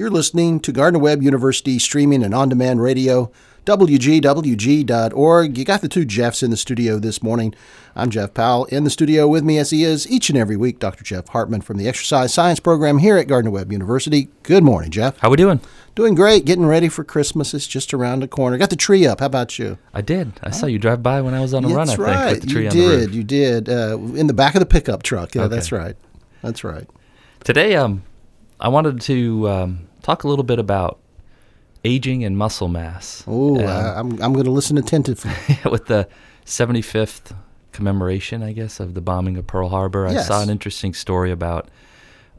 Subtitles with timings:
[0.00, 3.30] You're listening to Gardner Webb University streaming and on demand radio,
[3.66, 5.58] WGWG.org.
[5.58, 7.54] You got the two Jeffs in the studio this morning.
[7.94, 8.64] I'm Jeff Powell.
[8.64, 11.04] In the studio with me, as he is each and every week, Dr.
[11.04, 14.30] Jeff Hartman from the Exercise Science Program here at Gardner Webb University.
[14.42, 15.18] Good morning, Jeff.
[15.18, 15.60] How are we doing?
[15.94, 16.46] Doing great.
[16.46, 17.52] Getting ready for Christmas.
[17.52, 18.56] It's just around the corner.
[18.56, 19.20] Got the tree up.
[19.20, 19.76] How about you?
[19.92, 20.32] I did.
[20.42, 22.08] I saw you drive by when I was on a That's run.
[22.08, 22.30] I right.
[22.30, 23.00] think with the tree you on did.
[23.00, 23.14] the roof.
[23.16, 23.68] You did.
[23.68, 25.34] Uh, in the back of the pickup truck.
[25.34, 25.54] Yeah, Okay.
[25.56, 25.94] that's right.
[26.40, 26.88] That's right.
[27.44, 28.02] Today, um,
[28.58, 30.98] I wanted to um, talk a little bit about
[31.84, 33.24] aging and muscle mass.
[33.26, 33.66] Oh, Um,
[34.12, 35.32] I'm I'm going to listen attentively.
[35.70, 36.08] with the
[36.44, 37.34] 75th
[37.72, 40.06] commemoration, I guess, of the bombing of Pearl Harbor.
[40.06, 41.68] I saw an interesting story about,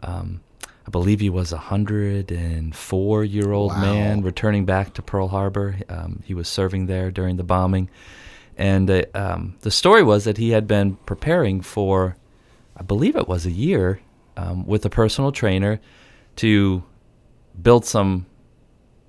[0.03, 0.41] um,
[0.85, 3.81] I believe he was a 104 year old Wow.
[3.81, 5.77] man returning back to Pearl Harbor.
[5.89, 7.89] Um, he was serving there during the bombing.
[8.57, 12.17] And uh, um, the story was that he had been preparing for,
[12.75, 14.01] I believe it was a year,
[14.37, 15.79] um, with a personal trainer
[16.37, 16.83] to
[17.59, 18.25] build some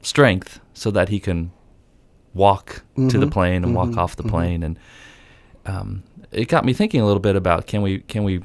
[0.03, 1.53] strength so that he can
[2.35, 4.31] walk to the Mhm, plane and walk mhm, off the mhm.
[4.31, 4.79] plane and
[5.67, 8.41] um, it got me thinking a little bit about can we can we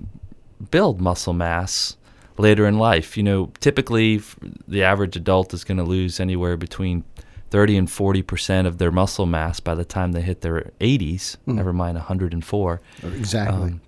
[0.72, 1.96] build muscle mass
[2.38, 4.22] later in life you know typically
[4.68, 7.04] the average adult is going to lose anywhere between
[7.50, 11.38] 30 and 40 percent of their muscle mass by the time they hit their 80s
[11.48, 11.56] Mm.
[11.56, 13.56] never mind 104 exactly.
[13.70, 13.82] Um,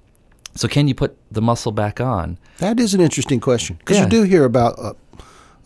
[0.56, 4.06] so can you put the muscle back on that is an interesting question because Yeah.
[4.06, 4.94] you do hear about uh,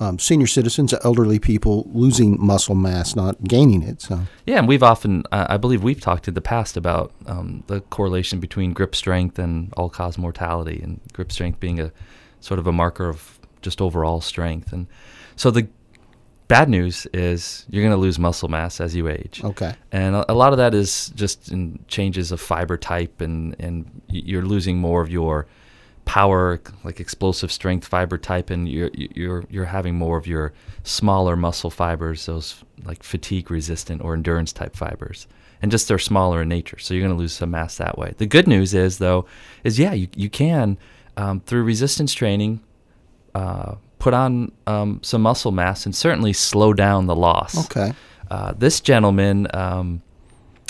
[0.03, 4.01] um, senior citizens, elderly people losing muscle mass, not gaining it.
[4.01, 7.63] So Yeah, and we've often, uh, I believe we've talked in the past about um,
[7.67, 11.91] the correlation between grip strength and all cause mortality, and grip strength being a
[12.41, 14.73] sort of a marker of just overall strength.
[14.73, 14.87] And
[15.37, 15.67] so the
[16.49, 19.41] bad news is you're going to lose muscle mass as you age.
[19.43, 23.55] okay, And a, a lot of that is just in changes of fiber type, and,
[23.57, 25.47] and you're losing more of your
[26.05, 31.35] power, like explosive strength fiber type, and you're you're you're having more of your smaller
[31.35, 35.27] muscle fibers, those like fatigue resistant or endurance type fibers,
[35.61, 36.77] and just they're smaller in nature.
[36.79, 38.13] So you're going to lose some mass that way.
[38.17, 39.25] The good news is though,
[39.63, 40.78] is yeah, you you can
[41.17, 42.61] um, through resistance training.
[43.35, 47.57] Uh, put on um, some muscle mass and certainly slow down the loss.
[47.66, 47.94] okay,
[48.29, 50.01] Uh, this gentleman um,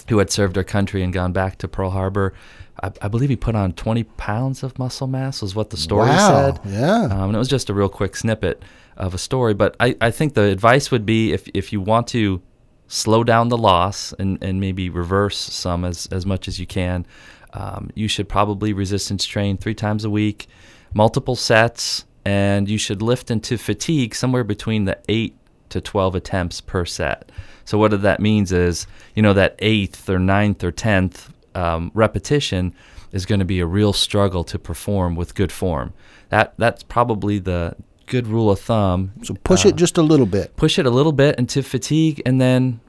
[0.07, 2.33] who had served our country and gone back to Pearl Harbor,
[2.81, 6.09] I, I believe he put on 20 pounds of muscle mass, was what the story
[6.09, 6.71] wow, said.
[6.71, 8.63] yeah, Um, and it was just a real quick snippet
[8.97, 9.53] of a story.
[9.53, 12.41] But I, I think the advice would be if, if you want to
[12.87, 17.05] slow down the loss and, and maybe reverse some as, as much as you can,
[17.53, 20.47] um, you should probably resistance train three times a week,
[20.93, 25.35] multiple sets, and you should lift into fatigue somewhere between the 8
[25.69, 27.31] to 12 attempts per set.
[27.65, 32.73] So what that means is, you know, that eighth or ninth or tenth um, repetition
[33.11, 35.93] is going to be a real struggle to perform with good form.
[36.29, 37.75] That that's probably the
[38.07, 39.13] good rule of thumb.
[39.23, 40.55] so push Uh, it just a little bit.
[40.55, 42.79] push it a little bit into fatigue, and then,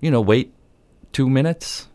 [0.00, 0.52] you know, wait
[1.12, 1.88] two minutes,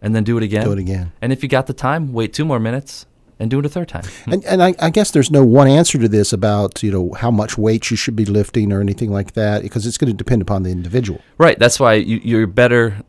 [0.00, 0.64] and then do it again.
[0.64, 1.12] Do it again.
[1.20, 3.06] And if you got the time, wait two more minutes
[3.38, 4.04] and do it a third time.
[4.26, 7.30] And, and I, I guess there's no one answer to this about you know how
[7.30, 10.42] much weight you should be lifting or anything like that because it's going to depend
[10.42, 11.20] upon the individual.
[11.38, 11.58] Right.
[11.58, 13.02] That's why you, you're better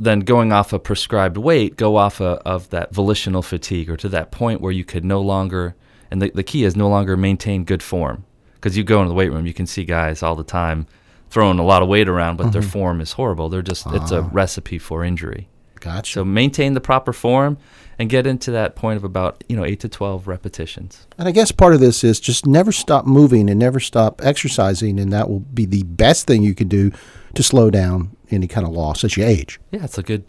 [0.00, 1.76] than going off a prescribed weight.
[1.76, 5.20] Go off a, of that volitional fatigue or to that point where you could no
[5.20, 5.74] longer,
[6.10, 8.24] and the, the key is no longer maintain good form.
[8.54, 10.86] Because you go into the weight room, you can see guys all the time
[11.30, 13.48] throwing a lot of weight around, but their form is horrible.
[13.48, 14.28] They're just, it's a Ah.
[14.32, 15.48] recipe for injury.
[15.80, 16.12] Gotcha.
[16.12, 17.58] So maintain the proper form
[17.98, 21.06] and get into that point of about, you know, 8 to 12 repetitions.
[21.18, 25.00] And I guess part of this is just never stop moving and never stop exercising,
[25.00, 26.92] and that will be the best thing you can do
[27.34, 29.58] to slow down any kind of loss as you age.
[29.72, 30.24] Yeah, it's a good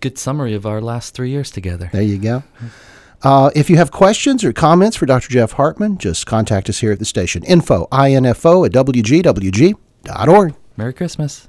[0.00, 1.90] good summary of our last three years together.
[1.92, 2.44] There you go.
[3.22, 5.28] Uh, if you have questions or comments for Dr.
[5.28, 7.42] Jeff Hartman, just contact us here at the station.
[7.44, 10.54] Info, info at wgwg.org.
[10.76, 11.48] Merry Christmas.